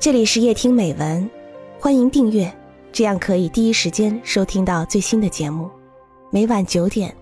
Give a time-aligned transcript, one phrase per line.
[0.00, 1.28] 这里是夜听美文，
[1.80, 2.56] 欢迎订阅，
[2.92, 5.68] 这样可以第一时间收听到最新的节目。
[6.30, 7.12] 每晚九点，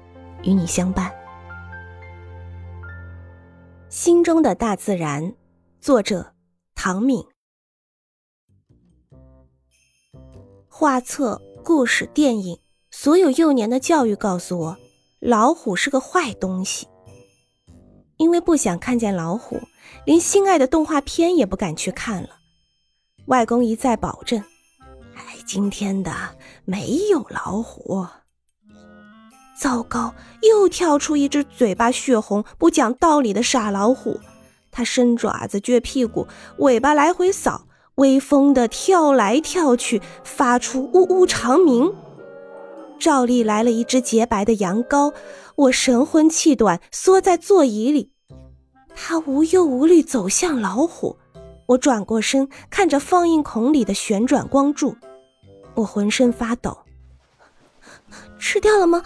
[0.42, 1.10] 与你相伴。
[3.88, 5.34] 心中的大自然，
[5.80, 6.34] 作者
[6.74, 7.24] 唐敏。
[10.68, 12.58] 画册、故事、电影，
[12.90, 14.76] 所有幼年的教育告诉我，
[15.18, 16.86] 老虎是个坏东西。
[18.18, 19.58] 因为不想看见老虎，
[20.04, 22.40] 连心爱的动画片也不敢去看了。
[23.26, 24.42] 外公一再保证
[25.16, 26.12] ：“哎，今天的
[26.64, 28.06] 没有老虎。”
[29.58, 34.20] 糟糕，又跳出一只嘴巴血红、不讲道理的傻老虎。
[34.70, 36.26] 它伸爪子、撅屁股、
[36.58, 41.92] 尾巴来回扫，威风的跳来跳去，发出呜呜长鸣。
[42.98, 45.14] 照例来了一只洁白的羊羔，
[45.56, 48.12] 我神魂气短，缩在座椅里。
[48.94, 51.16] 它无忧无虑走向老虎。
[51.66, 54.96] 我转过身，看着放映孔里的旋转光柱，
[55.74, 56.78] 我浑身发抖。
[58.38, 59.02] 吃掉了吗？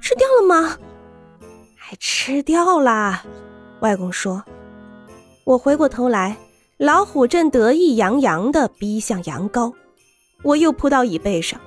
[0.00, 0.78] 吃掉了吗？
[1.76, 3.24] 还吃掉啦！
[3.80, 4.42] 外公说。
[5.44, 6.36] 我回过头来，
[6.78, 9.74] 老虎正得意洋洋地逼向羊羔，
[10.42, 11.60] 我又扑到椅背上。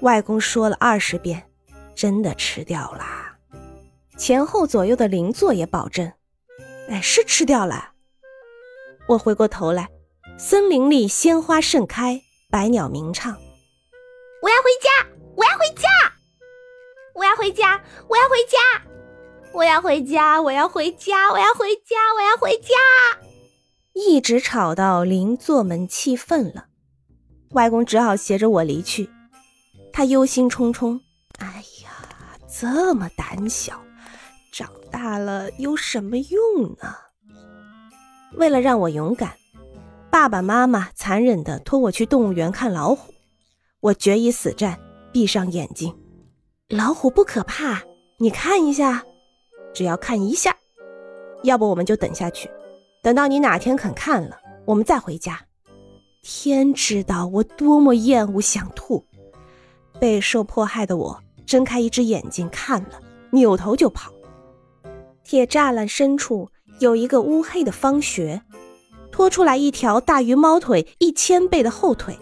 [0.00, 1.42] 外公说了二十遍，
[1.94, 3.36] 真的吃掉啦。
[4.16, 6.12] 前后左右的邻座也保证，
[6.88, 7.93] 哎，是吃掉了。
[9.06, 9.90] 我回过头来，
[10.38, 13.36] 森林里鲜花盛开，百鸟鸣唱。
[14.40, 14.88] 我要回家，
[15.36, 15.88] 我要回家，
[17.14, 18.58] 我要回家，我要回家，
[19.52, 22.68] 我要回家，我要回家，我要回家，我要回家。
[23.92, 26.68] 一直吵到邻座们气愤了，
[27.50, 29.10] 外公只好携着我离去。
[29.92, 30.98] 他忧心忡忡
[31.38, 31.90] ：“哎呀，
[32.48, 33.84] 这么胆小，
[34.50, 36.96] 长大了有什么用呢？”
[38.36, 39.32] 为了让我勇敢，
[40.10, 43.12] 爸爸妈妈残忍地拖我去动物园看老虎。
[43.80, 44.78] 我决一死战，
[45.12, 45.94] 闭上眼睛。
[46.68, 47.82] 老虎不可怕，
[48.18, 49.04] 你看一下，
[49.72, 50.56] 只要看一下。
[51.42, 52.50] 要不我们就等下去，
[53.02, 55.40] 等到你哪天肯看了，我们再回家。
[56.22, 59.04] 天知道我多么厌恶，想吐。
[60.00, 64.10] 备受迫害的我睁开一只眼睛看了，扭头就跑。
[65.22, 66.48] 铁栅栏深处。
[66.80, 68.42] 有一个乌黑的方穴，
[69.10, 72.18] 拖出来一条大于猫腿一千倍的后腿，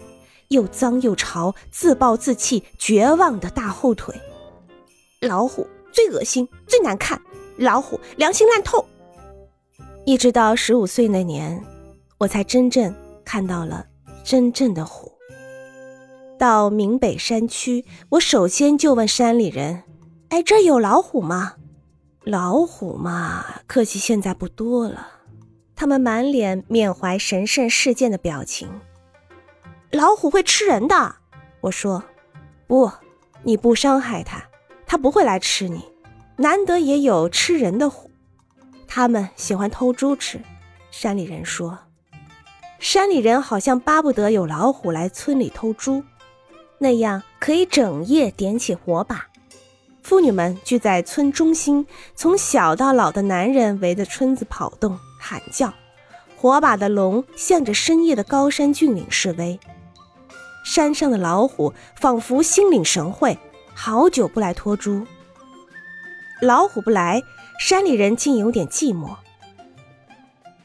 [0.49, 4.13] 又脏又潮，自暴自弃、绝望的大后腿。
[5.21, 7.19] 老虎最恶心、最难看，
[7.57, 8.85] 老虎良心烂透。
[10.05, 11.63] 一直到十五岁那年，
[12.19, 12.93] 我才真正
[13.23, 13.85] 看到了
[14.23, 15.11] 真正的虎。
[16.37, 19.83] 到闽北山区，我首先就问山里人
[20.29, 21.53] ：“哎，这有老虎吗？”
[22.25, 25.07] 老虎嘛，客气现在不多了。
[25.75, 28.69] 他们满脸缅怀神圣事件的表情。
[29.91, 31.15] 老虎会吃人的，
[31.59, 32.01] 我说，
[32.65, 32.89] 不，
[33.43, 34.41] 你不伤害它，
[34.85, 35.83] 它不会来吃你。
[36.37, 38.09] 难得也有吃人的虎，
[38.87, 40.39] 他们喜欢偷猪吃。
[40.91, 41.77] 山里人说，
[42.79, 46.03] 山里人好像巴不得有老虎来村里偷猪，
[46.77, 49.27] 那样可以整夜点起火把。
[50.03, 55.73] 妇女们聚在村中心，从小到老的男人围着村子跑动、喊叫。
[56.35, 59.57] 火把的龙向着深夜的高山峻岭示威。
[60.65, 63.39] 山上的老虎仿佛心领神会，
[63.73, 65.07] 好久不来拖猪。
[66.41, 67.21] 老虎不来，
[67.57, 69.15] 山里人竟有点寂寞。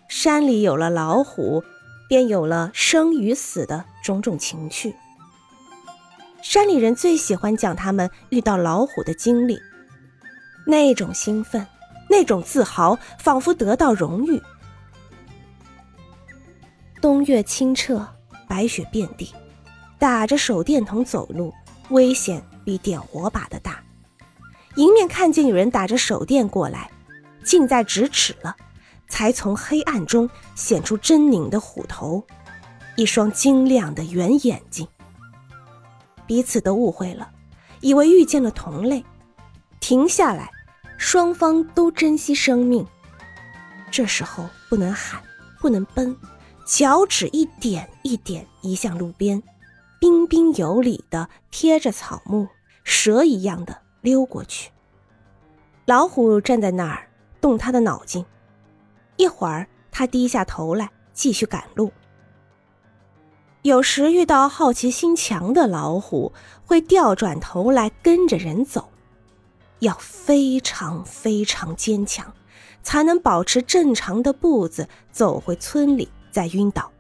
[0.09, 1.63] 山里有了老虎，
[2.09, 4.97] 便有了生与死的种种情趣。
[6.51, 9.61] 山里人最喜欢讲他们遇到老虎的经历，
[10.65, 11.67] 那种兴奋，
[12.09, 14.41] 那种自豪，仿佛得到荣誉。
[17.03, 18.09] 冬月清澈，
[18.49, 19.31] 白雪遍地，
[19.99, 21.53] 打着手电筒走路，
[21.91, 23.85] 危险比点火把的大。
[24.77, 26.91] 迎面看见有人打着手电过来，
[27.45, 28.57] 近在咫尺了，
[29.07, 32.25] 才从黑暗中显出狰狞的虎头，
[32.97, 34.89] 一双晶亮的圆眼睛。
[36.29, 37.29] 彼此都误会了，
[37.81, 39.03] 以为遇见了同类，
[39.81, 40.51] 停下来，
[40.99, 42.87] 双方都珍惜生命。
[43.91, 45.23] 这时候不能喊，
[45.59, 46.15] 不能奔，
[46.67, 49.43] 脚趾一点一点移向路边，
[49.99, 52.47] 彬彬有礼的贴着草木，
[52.85, 54.71] 蛇一样的溜过去。
[55.87, 57.09] 老虎站在那儿，
[57.41, 58.23] 动他的脑筋，
[59.17, 61.91] 一会儿他低下头来，继续赶路。
[63.63, 66.33] 有时遇到好奇心强的老虎，
[66.65, 68.89] 会调转头来跟着人走，
[69.81, 72.33] 要非常非常坚强，
[72.83, 76.91] 才能保持正常的步子走回村里，再晕倒。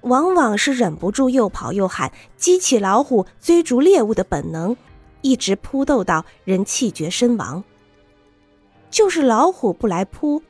[0.00, 4.76] 往往是忍不住又跑又喊，激起老虎追逐猎物的本能，
[5.20, 7.62] 一直扑斗到人气绝身亡。
[8.90, 10.42] 就是老虎不来扑，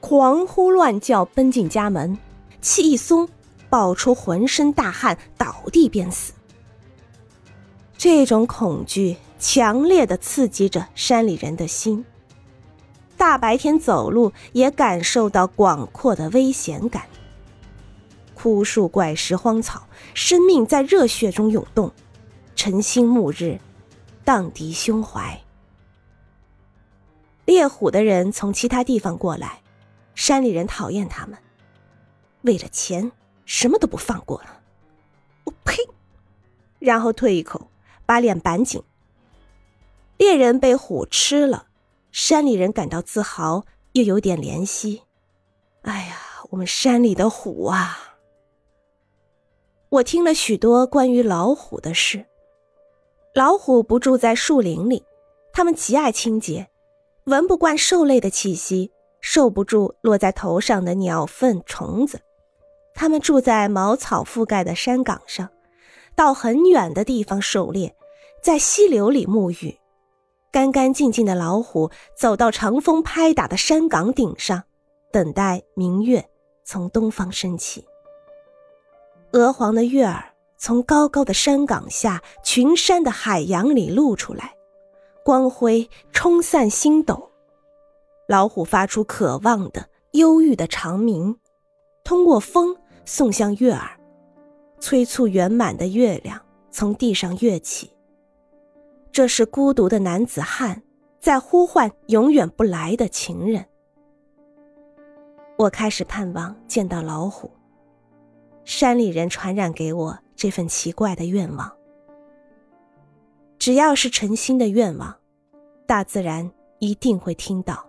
[0.00, 2.18] 狂呼乱叫奔进家门，
[2.60, 3.28] 气一松，
[3.70, 6.32] 爆出浑身大汗，倒地便死。
[7.96, 12.04] 这种恐惧强烈的刺激着山里人的心。
[13.16, 17.04] 大白天走路也感受到广阔的危险感。
[18.34, 21.92] 枯树怪石荒草，生命在热血中涌动，
[22.54, 23.58] 晨星暮日，
[24.24, 25.40] 荡涤胸怀。
[27.46, 29.60] 猎虎的人从其他地方过来，
[30.14, 31.38] 山里人讨厌他们，
[32.42, 33.10] 为了钱
[33.44, 34.60] 什么都不放过了。
[35.44, 35.76] 我呸！
[36.78, 37.68] 然后退一口，
[38.06, 38.82] 把脸板紧。
[40.16, 41.66] 猎人被虎吃了，
[42.12, 45.02] 山里人感到自豪，又有点怜惜。
[45.82, 46.18] 哎呀，
[46.50, 48.16] 我们山里的虎啊！
[49.90, 52.26] 我听了许多关于老虎的事。
[53.34, 55.04] 老虎不住在树林里，
[55.52, 56.68] 它们极爱清洁。
[57.24, 62.20] 闻不惯兽类的气息，受不住落在头上的鸟粪虫子。
[62.94, 65.48] 他们住在茅草覆盖的山岗上，
[66.14, 67.94] 到很远的地方狩猎，
[68.42, 69.78] 在溪流里沐浴。
[70.52, 74.62] 干干净净的老虎走到长风拍打的山岗顶上，
[75.10, 76.24] 等待明月
[76.64, 77.84] 从东方升起。
[79.32, 84.54] 鹅黄的月儿从高高的山岗下群山的海洋里露出来。
[85.24, 87.30] 光辉冲散星斗，
[88.28, 91.36] 老虎发出渴望的、忧郁的长鸣，
[92.04, 93.98] 通过风送向月儿，
[94.78, 96.40] 催促圆满的月亮
[96.70, 97.90] 从地上跃起。
[99.12, 100.82] 这是孤独的男子汉
[101.20, 103.64] 在呼唤永远不来的情人。
[105.56, 107.50] 我开始盼望见到老虎。
[108.64, 111.70] 山里人传染给我这份奇怪的愿望。
[113.58, 115.14] 只要是诚心的愿望，
[115.86, 117.88] 大自然一定会听到。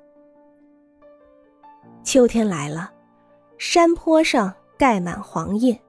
[2.04, 2.94] 秋天来了，
[3.58, 5.82] 山坡上盖满黄叶，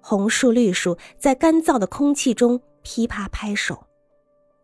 [0.00, 3.84] 红树绿树在干燥的空气中噼啪拍手，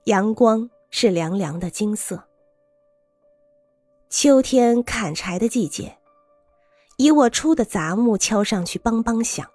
[0.05, 2.25] 阳光是凉凉的金色。
[4.11, 5.99] 秋天砍柴的季节，
[6.97, 9.47] 以我出的杂木敲上去，梆梆响，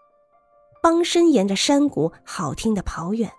[0.83, 3.31] 梆声沿着山谷好听的跑远。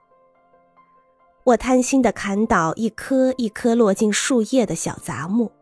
[1.45, 5.53] 我贪心的砍倒一颗一颗落进树叶的小杂木，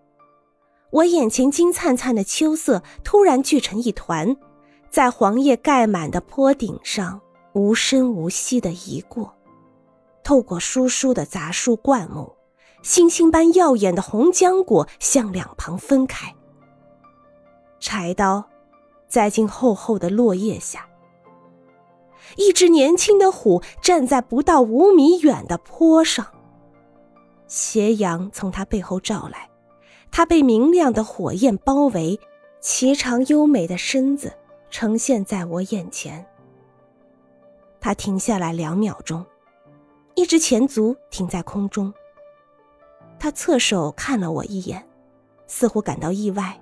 [0.91, 4.37] 我眼前金灿灿的秋色突然聚成一团，
[4.93, 7.19] 在黄叶盖满的坡顶上
[7.55, 9.35] 无声无息的移过，
[10.23, 12.35] 透过疏疏的杂树灌木，
[12.83, 16.35] 星星般耀眼的红浆果向两旁分开。
[17.81, 18.45] 柴刀
[19.09, 20.87] 栽进厚厚的落叶下。
[22.37, 26.27] 一只年轻的虎站在不到五米远的坡上，
[27.47, 29.49] 斜阳从它背后照来，
[30.11, 32.21] 它被明亮的火焰包围，
[32.61, 34.35] 颀长优美的身子
[34.73, 36.27] 呈现在我眼前。
[37.79, 39.25] 他停下来两秒钟，
[40.17, 41.93] 一只前足停在空中。
[43.21, 44.85] 他侧手看了我一眼，
[45.47, 46.59] 似乎感到意外。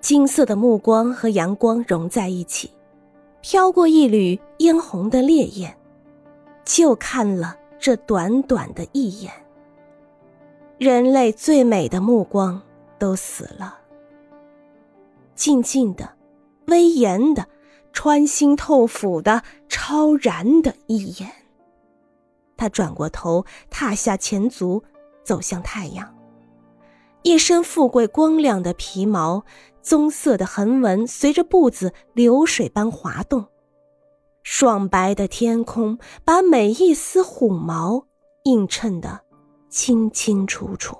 [0.00, 2.70] 金色的目光和阳光融在一起。
[3.40, 5.76] 飘过一缕嫣红的烈焰，
[6.64, 9.30] 就看了这短短的一眼。
[10.78, 12.60] 人类最美的目光
[12.98, 13.80] 都死了。
[15.34, 16.13] 静静的、
[16.66, 17.46] 威严的、
[17.92, 21.32] 穿心透腹的、超然的一眼。
[22.56, 24.82] 他转过头，踏下前足，
[25.24, 26.14] 走向太阳。
[27.22, 29.44] 一身富贵光亮的皮毛。
[29.84, 33.44] 棕色的横纹随着步子流水般滑动，
[34.42, 38.06] 爽白的天空把每一丝虎毛
[38.44, 39.20] 映衬得
[39.68, 40.96] 清清楚楚，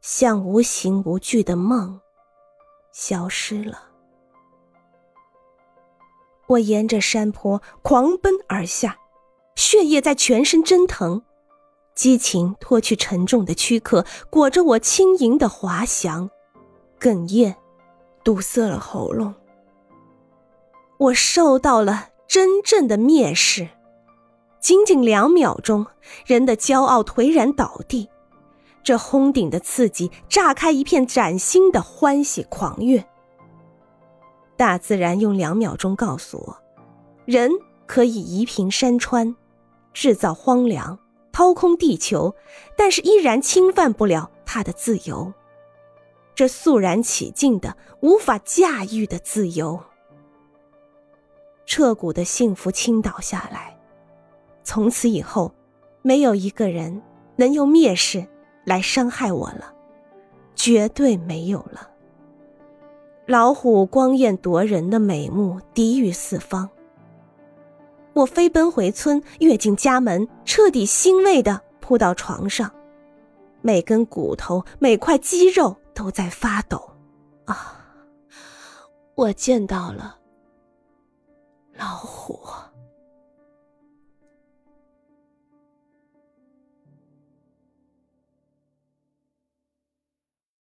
[0.00, 2.00] 像无形无据的梦
[2.94, 3.88] 消失了。
[6.46, 8.96] 我沿着山坡狂奔而下，
[9.56, 11.22] 血液在全身蒸腾，
[11.92, 16.30] 激情脱去沉重的躯壳，裹着我轻盈的滑翔。
[17.00, 17.56] 哽咽，
[18.22, 19.34] 堵塞了喉咙。
[20.98, 23.68] 我受到了真正的蔑视。
[24.60, 25.84] 仅仅两秒钟，
[26.24, 28.08] 人的骄傲颓然倒地。
[28.84, 33.04] 这轰顶的刺激，炸开一片崭新的欢喜狂悦。
[34.56, 36.56] 大自然用两秒钟告诉我：
[37.24, 37.50] 人
[37.86, 39.34] 可以移平山川，
[39.94, 40.98] 制造荒凉，
[41.32, 42.34] 掏空地球，
[42.76, 45.32] 但是依然侵犯不了他的自由。
[46.34, 49.80] 这肃然起敬的、无法驾驭的自由，
[51.64, 53.78] 彻骨的幸福倾倒下来。
[54.62, 55.54] 从此以后，
[56.02, 57.02] 没有一个人
[57.36, 58.26] 能用蔑视
[58.64, 59.72] 来伤害我了
[60.54, 61.90] 绝对没有了。
[63.26, 66.68] 老虎光艳夺人的美目抵御四方。
[68.12, 72.70] 我飞奔回村跃进家门彻底欣慰的扑到床上。
[73.62, 76.90] 每根骨头每块肌肉都在发抖。
[77.46, 77.80] 啊
[79.14, 80.18] 我见到了
[81.76, 82.38] 老虎。